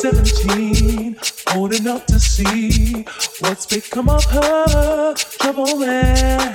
17, 0.00 1.14
old 1.54 1.74
enough 1.74 2.06
to 2.06 2.18
see 2.18 3.04
what's 3.40 3.66
become 3.66 4.08
of 4.08 4.24
her. 4.24 5.14
Trouble 5.14 5.76
man. 5.76 6.49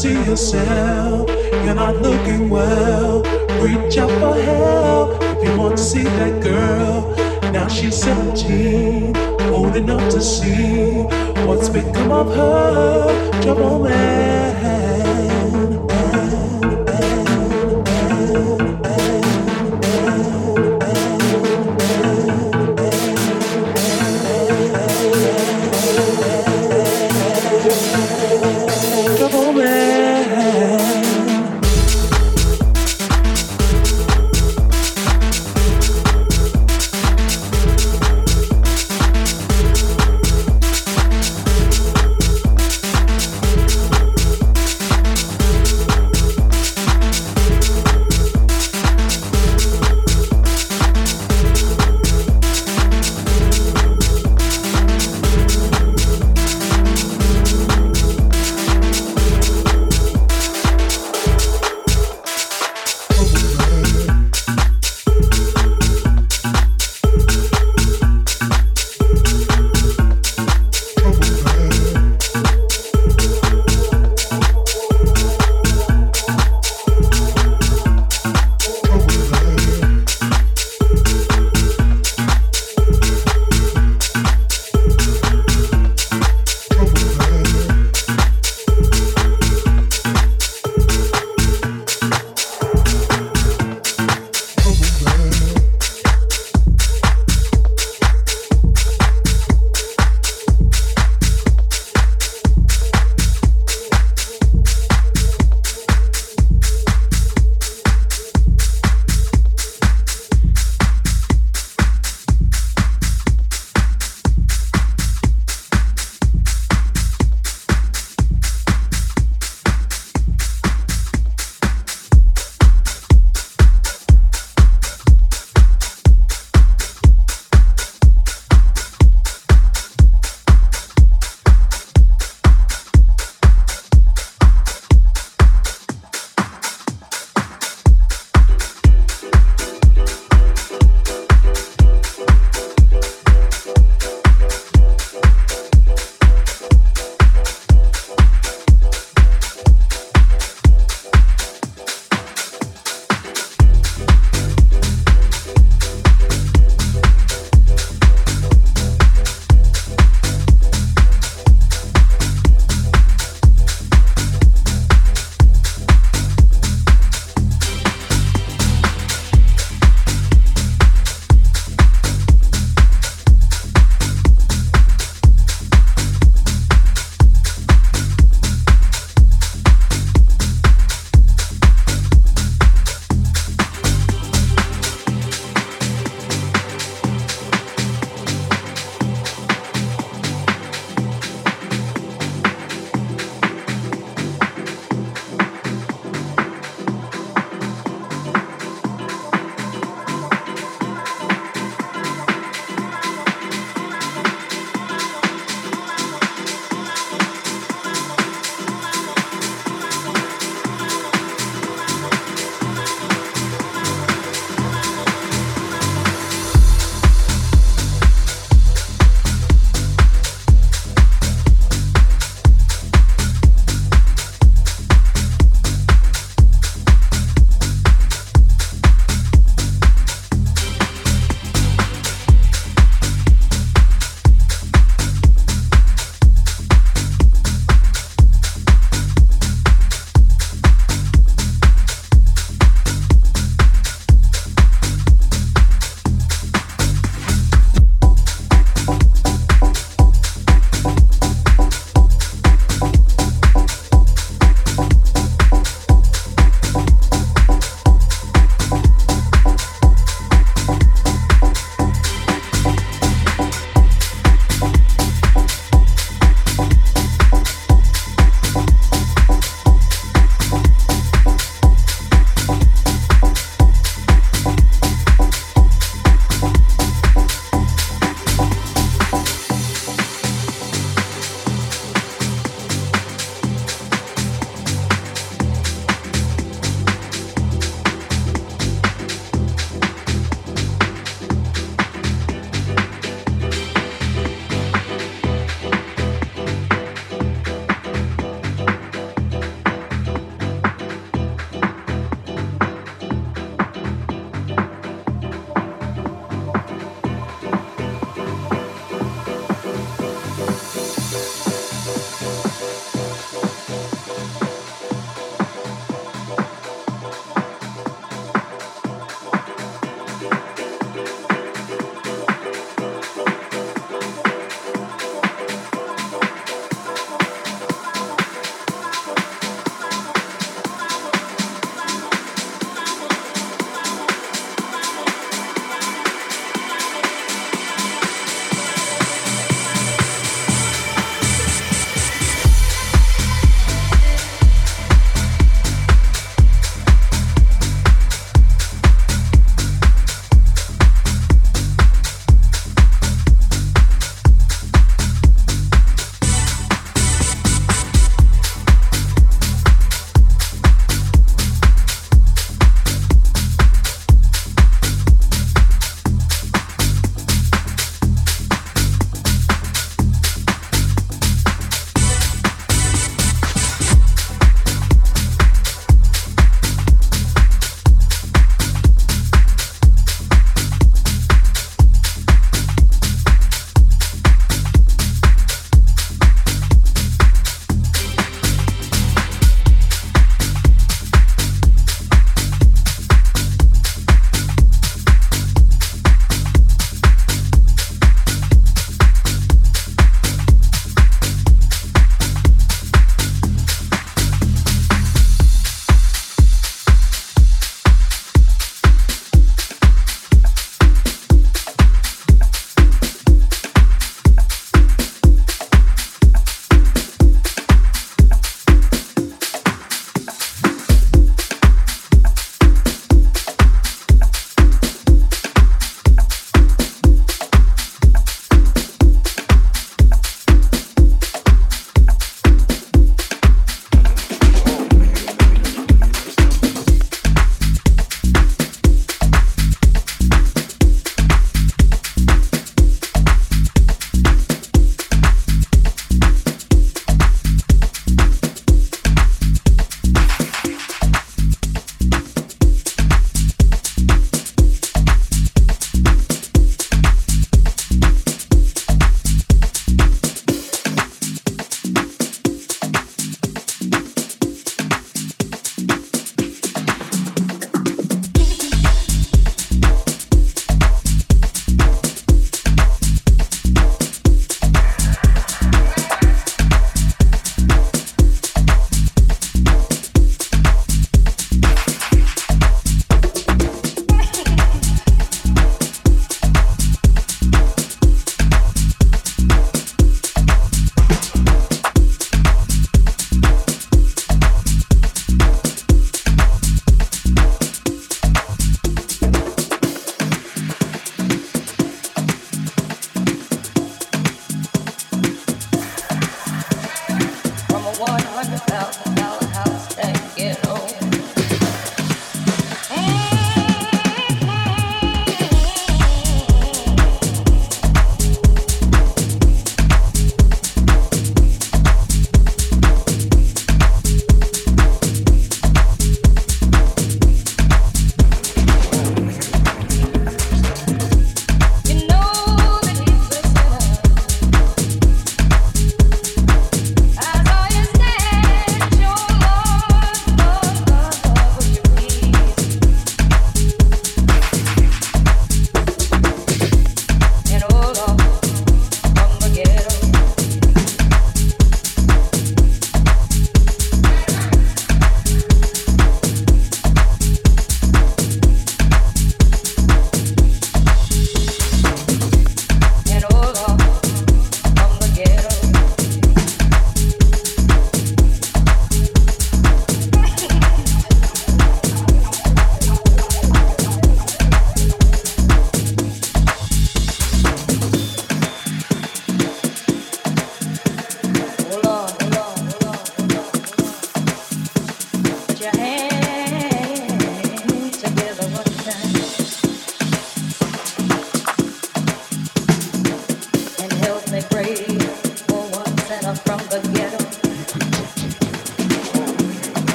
See 0.00 0.14
yourself. 0.14 1.28
You're 1.62 1.74
not 1.74 1.96
looking 1.96 2.48
well. 2.48 3.22
Reach 3.60 3.98
out 3.98 4.10
for 4.18 4.34
help 4.40 5.22
if 5.22 5.44
you 5.44 5.58
want 5.58 5.76
to 5.76 5.82
see 5.82 6.04
that 6.04 6.42
girl. 6.42 7.14
Now 7.52 7.68
she's 7.68 8.00
17, 8.00 9.14
old 9.52 9.76
enough 9.76 10.10
to 10.12 10.20
see 10.22 11.02
what's 11.46 11.68
become 11.68 12.12
of 12.12 12.34
her. 12.34 13.42
Trouble 13.42 13.80
man. 13.80 14.69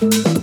I'm 0.00 0.37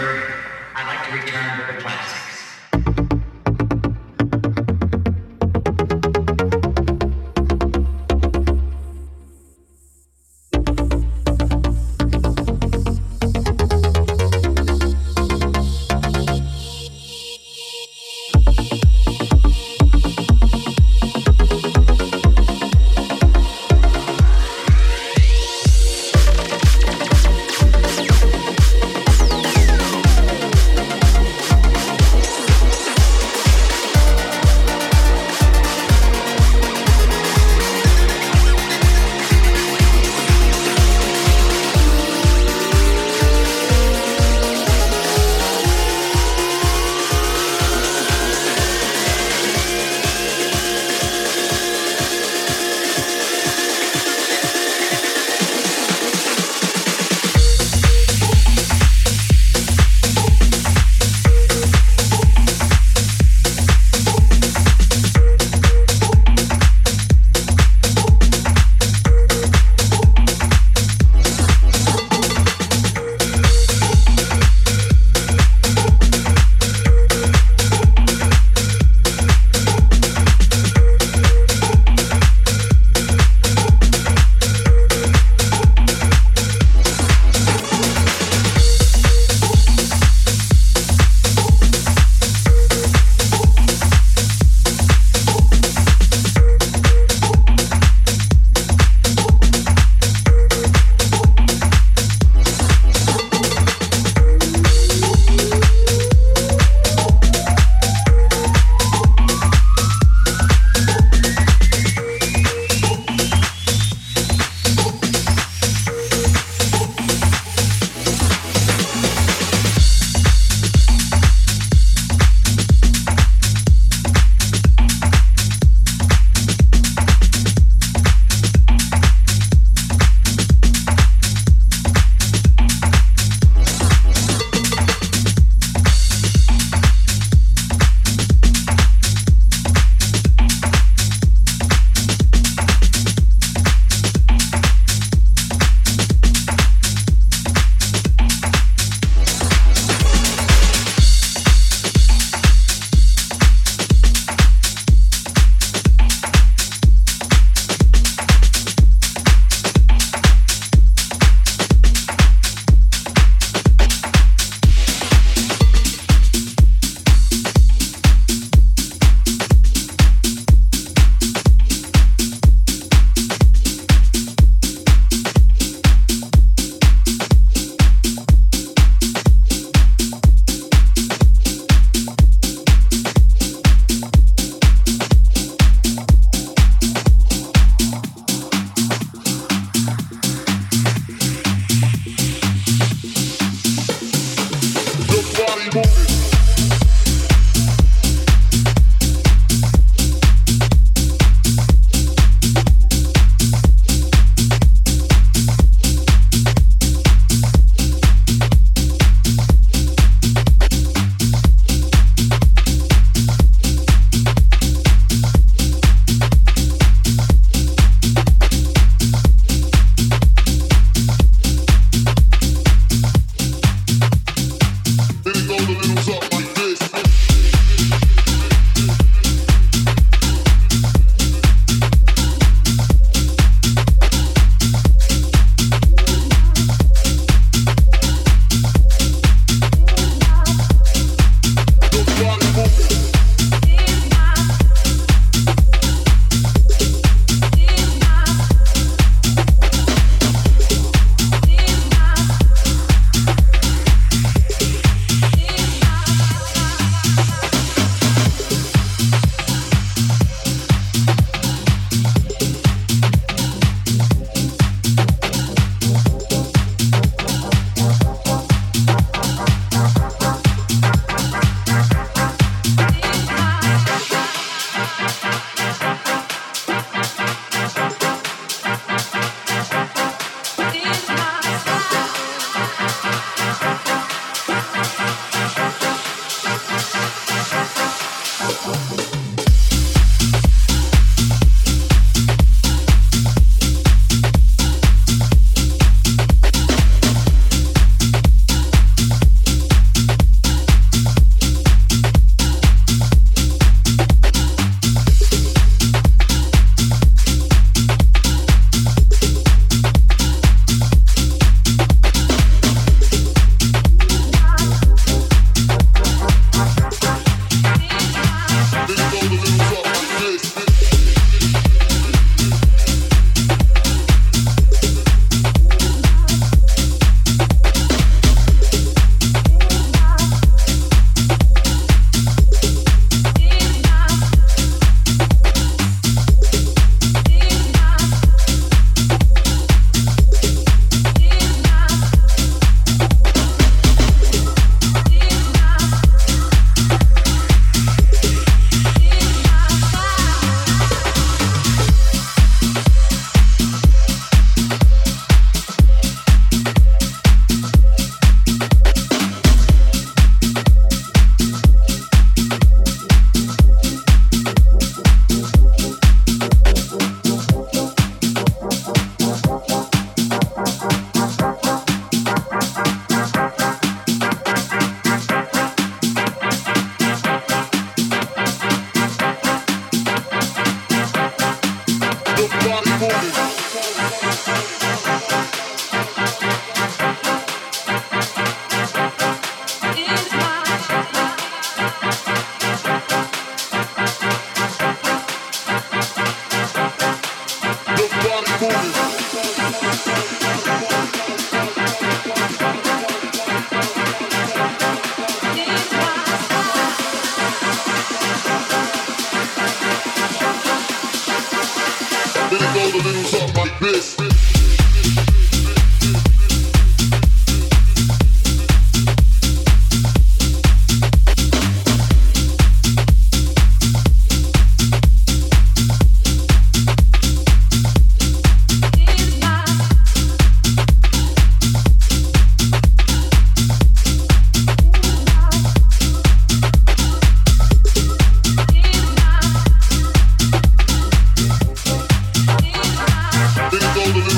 Ginsberg, 0.00 0.32
I'd 0.74 0.86
like 0.86 1.06
to 1.08 1.12
return 1.12 1.66
to 1.66 1.74
the 1.74 1.80
classics. 1.82 2.39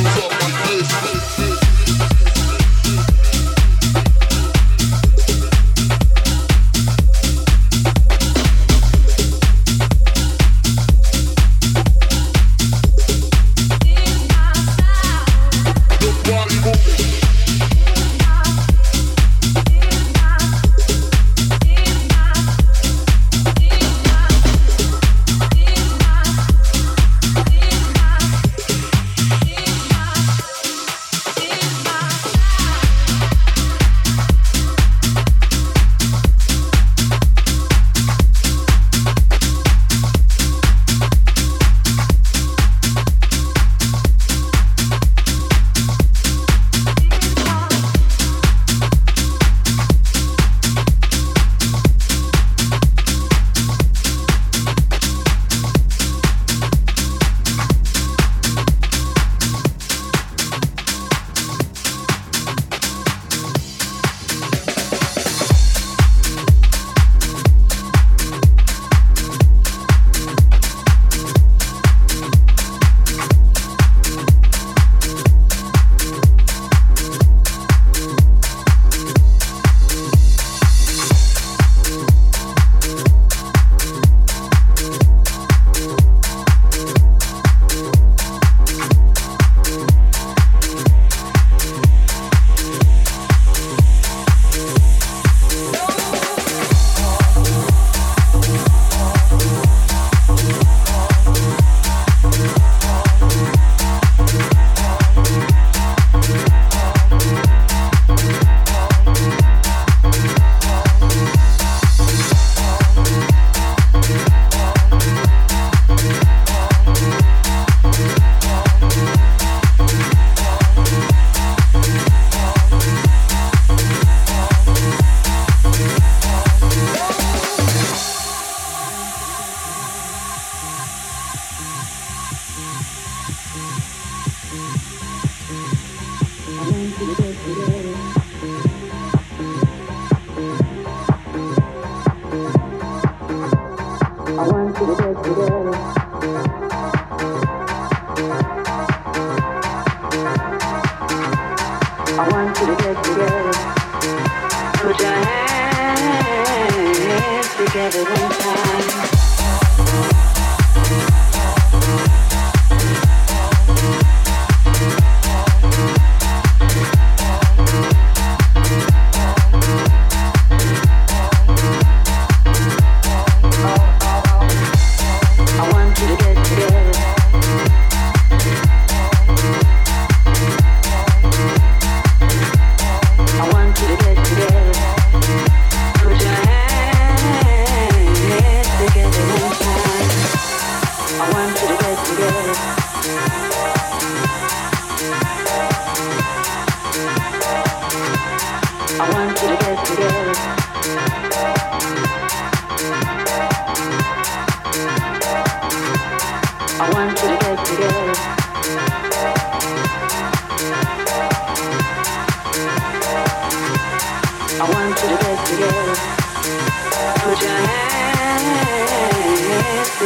Talk 0.05 0.62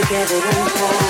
together 0.08 0.36
in 0.36 0.42
time. 0.42 1.05